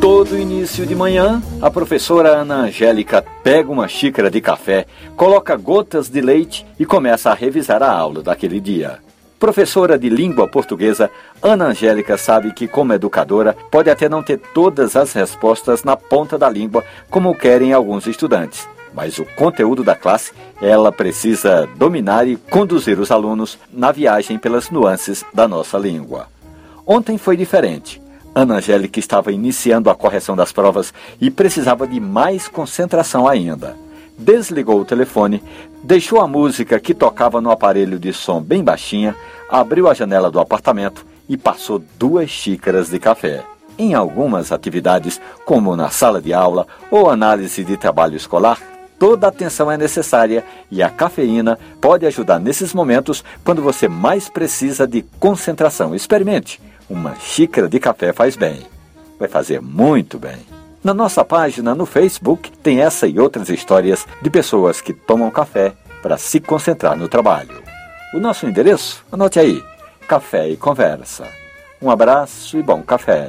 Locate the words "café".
4.40-4.86, 42.98-43.44, 57.80-58.12, 65.30-65.72, 70.06-70.50, 72.82-73.26